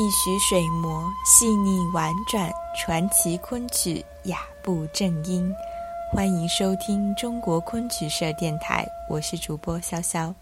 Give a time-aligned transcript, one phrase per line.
[0.00, 5.52] 一曲水磨，细腻婉转，传奇昆曲雅步正音。
[6.10, 10.34] 欢迎收听中国昆曲社电台，我是主播潇潇。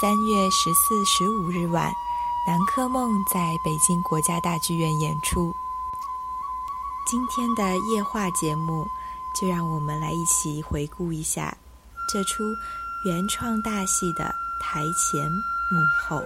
[0.00, 1.88] 三月十四、十五日晚，
[2.48, 5.52] 《南柯梦》在北京国家大剧院演出。
[7.08, 8.84] 今天的夜话节目，
[9.40, 11.56] 就让我们来一起回顾一下
[12.12, 12.42] 这出
[13.06, 14.24] 原创大戏的
[14.60, 15.22] 台前
[15.70, 16.20] 幕后。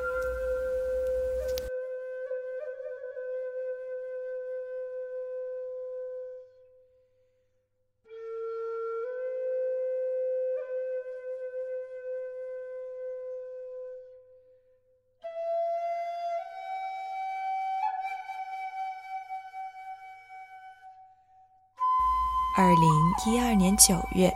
[22.54, 22.84] 二零
[23.24, 24.30] 一二年九月，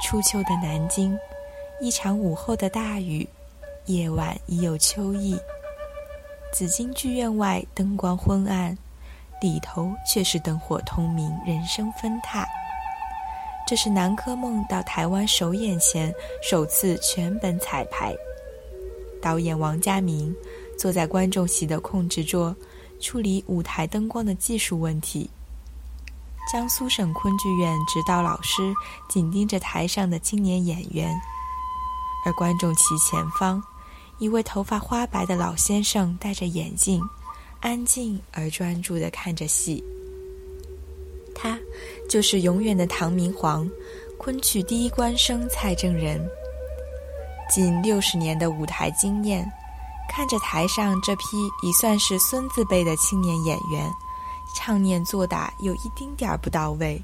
[0.00, 1.18] 初秋的南京，
[1.80, 3.28] 一场午后的大雨，
[3.86, 5.36] 夜晚已有秋意。
[6.52, 8.78] 紫金剧院外灯光昏暗，
[9.40, 12.46] 里头却是灯火通明，人声纷沓。
[13.66, 18.14] 这是《南柯梦》到台湾首演前首次全本彩排。
[19.20, 20.32] 导演王家明
[20.78, 22.54] 坐在观众席的控制桌，
[23.00, 25.28] 处理舞台灯光的技术问题。
[26.50, 28.74] 江苏省昆剧院指导老师
[29.06, 31.14] 紧盯着台上的青年演员，
[32.24, 33.62] 而观众席前方，
[34.18, 37.02] 一位头发花白的老先生戴着眼镜，
[37.60, 39.84] 安静而专注地看着戏。
[41.34, 41.58] 他
[42.08, 43.68] 就是永远的唐明皇，
[44.16, 46.18] 昆曲第一官生蔡正仁。
[47.50, 49.46] 近六十年的舞台经验，
[50.08, 53.92] 看着台上这批已算是孙子辈的青年演员。
[54.56, 57.00] 唱念做打有一丁点儿不到位，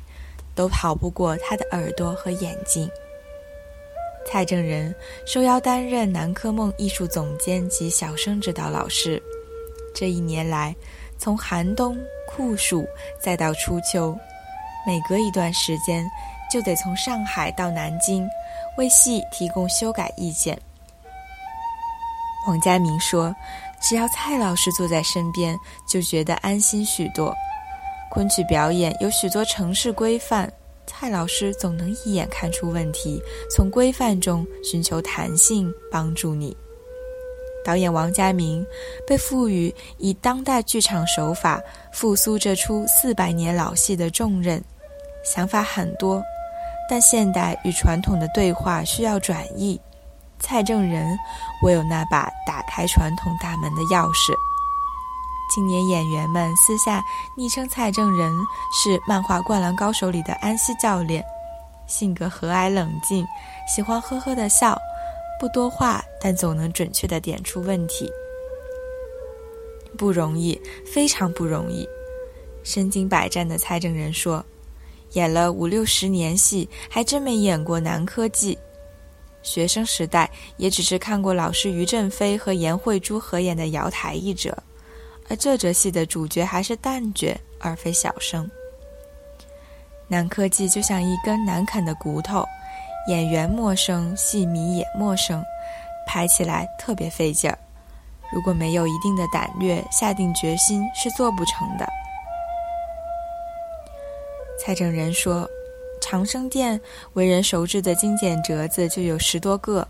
[0.55, 2.89] 都跑不过他的耳朵和眼睛。
[4.27, 4.95] 蔡正仁
[5.27, 9.23] 受邀担任南柯梦艺术总监及小生指导老师。
[9.95, 10.75] 这一年来，
[11.19, 11.97] 从寒冬
[12.27, 12.87] 酷暑
[13.21, 14.17] 再到初秋，
[14.87, 16.05] 每隔一段时间
[16.51, 18.29] 就得从上海到南京，
[18.77, 20.59] 为戏提供修改意见。
[22.47, 23.35] 王家明说。
[23.87, 27.35] 只要蔡老师坐在身边，就觉得安心许多。
[28.11, 30.51] 昆曲表演有许多程式规范，
[30.87, 36.57] 蔡老师总能一眼看出问题，从规范中寻求弹性，帮助你。
[37.65, 38.65] 导演王家明
[39.07, 41.61] 被赋予以当代剧场手法
[41.93, 44.63] 复苏这出四百年老戏的重任，
[45.25, 46.23] 想法很多，
[46.89, 49.79] 但现代与传统的对话需要转译。
[50.45, 51.19] 蔡正仁
[51.63, 54.35] 我有那把打开传统大门的钥匙。
[55.55, 57.03] 青年演员们私下
[57.35, 58.31] 昵称蔡正仁
[58.71, 61.25] 是漫画《灌篮高手》里的安西教练，
[61.87, 63.27] 性格和蔼冷静，
[63.67, 64.79] 喜欢呵呵的笑，
[65.41, 68.11] 不多话，但总能准确的点出问题。
[69.97, 70.61] 不容易，
[70.93, 71.87] 非常不容易。
[72.65, 74.45] 身经百战的蔡正仁说
[75.13, 78.55] ：“演了五六十年戏，还真没演过《男科技》。”
[79.45, 84.57] 学生时代也只是看过老师于振飞和颜慧珠合演的瑶台一折，
[85.29, 88.51] 而这折戏的主角还是旦角，而非小生。
[90.09, 92.45] 南柯记就像一根难啃的骨头，
[93.07, 95.45] 演员陌生，戏迷也陌生，
[96.07, 97.59] 拍起来特别费劲儿。
[98.33, 101.87] 如果没有一定的胆略，下定决心是做不成的。
[104.59, 105.47] 蔡正仁说。
[106.05, 106.79] 长生殿
[107.15, 109.89] 为人熟知的经典折子就有十多个，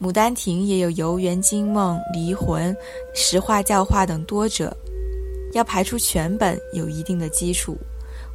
[0.04, 2.76] 《牡丹亭》也有游园惊梦、离魂、
[3.14, 4.76] 石化教化等多折，
[5.52, 7.78] 要排出全本有一定的基础。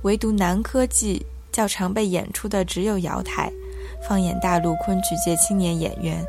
[0.04, 1.20] 唯独《南柯记》
[1.56, 3.52] 较常被演出的只有瑶台，
[4.08, 6.26] 放眼大陆昆曲界青年演员，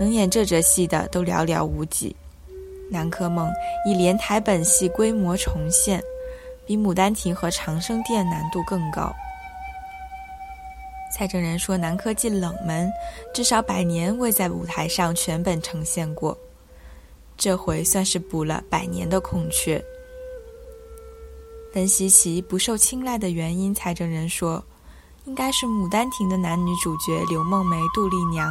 [0.00, 2.10] 能演这折戏的都寥寥无几。
[2.90, 3.48] 《南柯梦》
[3.88, 6.02] 以连台本戏规模重现，
[6.66, 9.14] 比《牡丹亭》和《长生殿》难度更高。
[11.16, 12.90] 蔡正仁说：“南柯记冷门，
[13.32, 16.36] 至少百年未在舞台上全本呈现过，
[17.36, 19.80] 这回算是补了百年的空缺。”
[21.72, 24.64] 分析其不受青睐的原因，蔡正仁说
[25.26, 28.48] ：“应该是《牡丹亭》的男女主角刘梦梅、杜丽娘，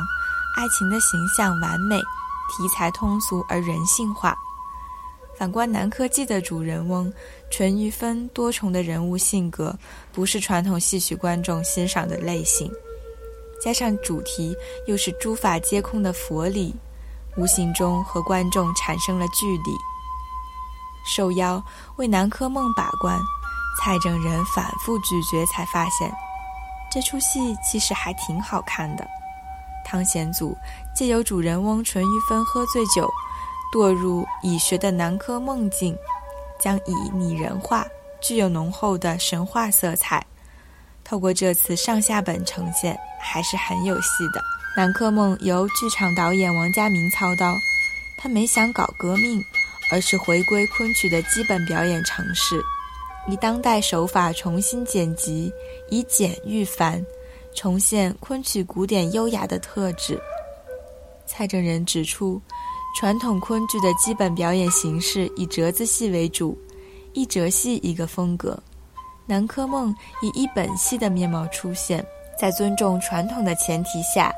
[0.56, 4.33] 爱情的形象完美，题材通俗而人性化。”
[5.38, 7.12] 反观《南柯记》的主人翁
[7.50, 9.75] 淳于芬，多重的人物性格
[10.12, 12.71] 不是传统戏曲观众欣赏的类型，
[13.62, 14.56] 加上主题
[14.88, 16.74] 又是诸法皆空的佛理，
[17.35, 19.71] 无形中和观众产生了距离。
[21.06, 21.62] 受邀
[21.97, 23.19] 为《南柯梦》把关，
[23.81, 26.09] 蔡正仁反复咀嚼，才发现
[26.91, 29.06] 这出戏其实还挺好看的。
[29.83, 30.56] 汤显祖
[30.95, 33.09] 借由主人翁淳于芬喝醉酒。
[33.74, 35.98] 堕入蚁穴的南柯梦境，
[36.60, 37.88] 将蚁拟人化，
[38.22, 40.24] 具有浓厚的神话色彩。
[41.04, 44.40] 透过这次上下本呈现，还是很有戏的。
[44.78, 47.56] 南柯梦由剧场导演王家明操刀，
[48.20, 49.44] 他没想搞革命，
[49.92, 52.62] 而是回归昆曲的基本表演程式，
[53.28, 55.52] 以当代手法重新剪辑，
[55.90, 57.04] 以简驭繁，
[57.56, 60.22] 重现昆曲古典优雅的特质。
[61.25, 62.40] 蔡正仁指出，
[62.94, 66.56] 传统昆剧的基本表演形式以折子戏为主，
[67.13, 68.57] 一折戏一个风格。
[69.25, 72.06] 南柯梦以一本戏的面貌出现，
[72.40, 74.31] 在尊重传统的前提下，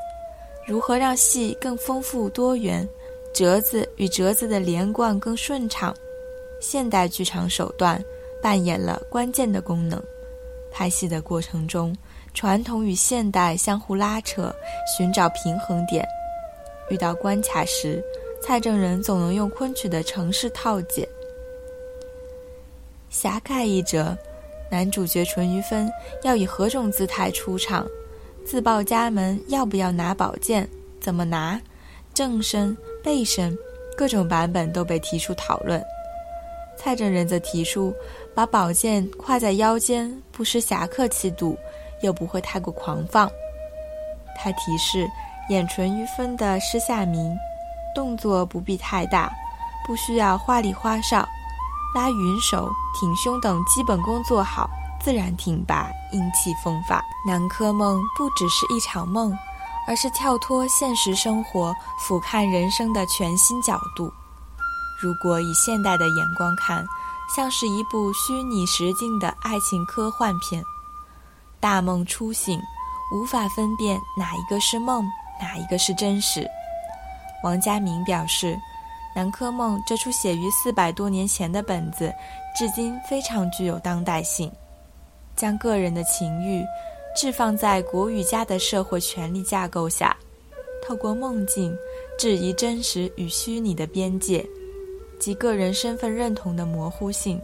[0.66, 2.88] 如何让戏更丰富多元，
[3.34, 5.94] 折子与折子的连贯更顺畅，
[6.60, 8.02] 现代剧场手段
[8.42, 10.02] 扮演了关键的功能。
[10.72, 11.94] 拍戏的过程中，
[12.32, 14.54] 传统与现代相互拉扯，
[14.96, 16.06] 寻找平衡点。
[16.88, 18.02] 遇到关卡时，
[18.42, 21.08] 蔡正仁总能用昆曲的程式套解。
[23.10, 24.16] 侠盖一折。
[24.68, 25.88] 男主角淳于芬
[26.24, 27.86] 要以何种姿态出场？
[28.44, 30.68] 自报家门要不要拿宝剑？
[31.00, 31.60] 怎么拿？
[32.12, 33.56] 正身、背身，
[33.96, 35.80] 各种版本都被提出讨论。
[36.76, 37.94] 蔡正仁则提出，
[38.34, 41.56] 把宝剑挎在腰间，不失侠客气度，
[42.02, 43.30] 又不会太过狂放。
[44.36, 45.06] 他提示
[45.48, 47.36] 演淳于芬的施夏明，
[47.96, 49.32] 动作不必太大，
[49.86, 51.26] 不需要花里花哨。
[51.94, 54.68] 拉云手、挺胸等基本功做好，
[55.00, 57.02] 自然挺拔、英气风发。
[57.26, 59.34] 南柯梦不只是一场梦，
[59.88, 64.12] 而是跳脱现实生活、俯瞰人生的全新角度。
[65.00, 66.84] 如果以现代的眼光看，
[67.34, 70.62] 像是一部虚拟实境的爱情科幻片。
[71.58, 72.60] 大梦初醒，
[73.10, 75.02] 无法分辨哪一个是梦，
[75.40, 76.46] 哪一个是真实。
[77.42, 78.56] 王家明表示。
[79.18, 82.12] 《南柯梦》这出写于四百多年前的本子，
[82.54, 84.52] 至今非常具有当代性，
[85.34, 86.62] 将个人的情欲
[87.16, 90.14] 置放在国语家的社会权力架构下，
[90.86, 91.74] 透过梦境
[92.18, 94.46] 质疑真实与虚拟的边界
[95.18, 97.40] 及个人身份认同的模糊性，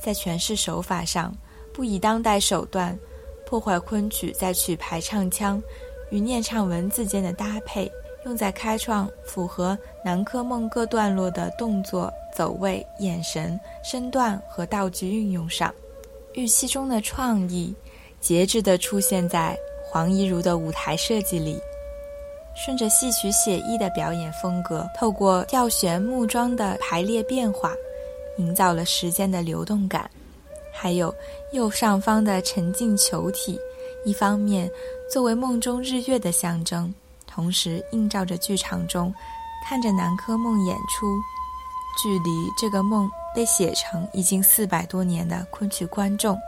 [0.00, 1.36] 在诠释手法上
[1.72, 2.96] 不以当代手段
[3.44, 5.60] 破坏昆曲在曲牌唱腔
[6.10, 7.90] 与念唱文字间的搭配。
[8.26, 15.72] 用在开创符合南柯梦各段落的动作走位、眼神、身段和道具运用上，
[16.34, 17.72] 预期中的创意，
[18.20, 19.56] 节制地出现在
[19.88, 21.56] 黄怡如的舞台设计里。
[22.56, 27.74] 顺着戏曲写意的表演风格，透过调旋木桩的排列变化，
[28.38, 30.10] 营造了时间的流动感。
[30.72, 31.14] 还有
[31.52, 33.56] 右上方的沉静球体，
[34.04, 34.68] 一方面
[35.08, 36.92] 作为梦中日月的象征。
[37.36, 39.14] 同时映照着剧场中，
[39.68, 41.06] 看着南柯梦演出，
[42.02, 46.40] 距离这个梦被写成已经四百多年的昆曲观众，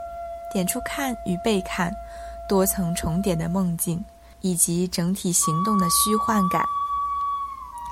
[0.51, 1.93] 点出看与被看
[2.49, 4.03] 多层重叠的梦境，
[4.41, 6.65] 以及整体行动的虚幻感。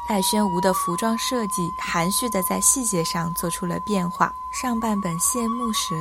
[0.09, 4.31] 赖宣吴的服装设计含蓄地在细节上做出了变化。
[4.51, 5.93] 上半本谢幕时，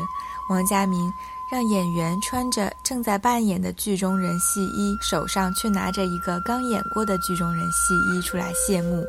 [0.49, 1.13] 王家明。
[1.49, 9.05] 让演员穿着正在扮演的剧中人戏衣，手上却拿着一个刚演过的剧中人戏衣出来谢幕。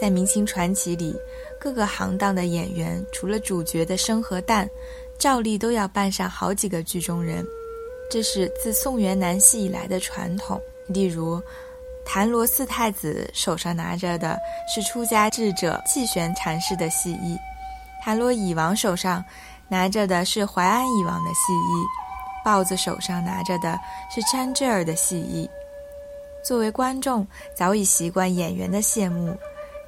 [0.00, 1.14] 在明清传奇里，
[1.60, 4.66] 各个行当的演员除了主角的生和旦，
[5.18, 7.46] 照例都要扮上好几个剧中人，
[8.10, 10.58] 这是自宋元南戏以来的传统。
[10.86, 11.40] 例如，
[12.06, 17.36] 谭罗四太子手上拿着的是出家智者气玄禅师的戏衣，
[18.02, 19.22] 谭罗乙王手上。
[19.72, 21.86] 拿着的是淮安以往的戏衣，
[22.44, 23.80] 豹子手上拿着的
[24.14, 25.48] 是詹志尔的戏衣。
[26.44, 29.34] 作为观众，早已习惯演员的谢幕，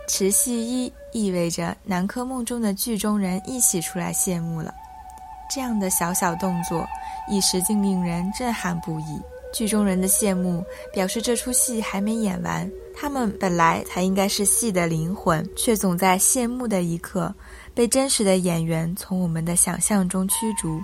[0.08, 4.72] 持戏衣意味着南柯梦中的剧中人一起出来谢幕了。
[5.50, 6.88] 这样的小小动作，
[7.28, 9.20] 一时竟令人震撼不已。
[9.54, 17.32] 剧中人的谢幕，表示这出戏还没演完，他们本来才应该是戏的灵魂，却总在谢幕的一刻。
[17.72, 20.80] 被真实的演员从我们的想象中驱逐。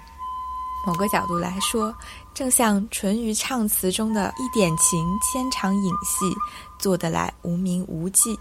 [0.87, 1.95] 某个角度来说，
[2.33, 6.33] 正像淳于唱词中的一点情千场影戏，
[6.79, 8.39] 做得来无名无迹。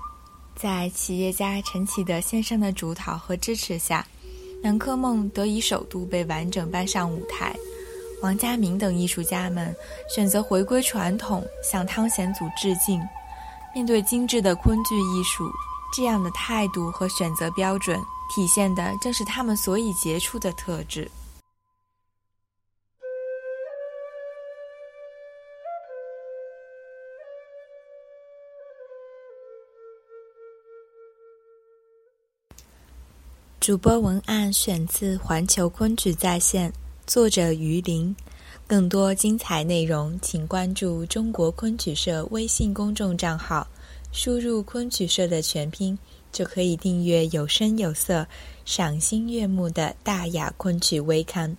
[0.55, 4.05] 在企业家陈启德先生的主导和支持下，
[4.61, 7.55] 《南柯梦》得以首度被完整搬上舞台。
[8.21, 9.75] 王家明等艺术家们
[10.07, 13.01] 选择回归传统，向汤显祖致敬。
[13.73, 15.49] 面对精致的昆剧艺术，
[15.95, 17.99] 这样的态度和选择标准。
[18.35, 21.09] 体现的正是他们所以杰出的特质。
[33.59, 36.71] 主播文案选自《环球昆曲在线》，
[37.09, 38.15] 作者于林。
[38.67, 43.67] 更多精彩内容，请关注中国昆曲社微信公众账号，
[44.11, 45.97] 输入“昆曲社”的全拼，
[46.31, 48.27] 就可以订阅有声有色、
[48.63, 51.57] 赏心悦目的大雅昆曲微刊。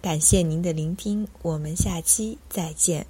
[0.00, 3.06] 感谢您的聆听，我们下期再见。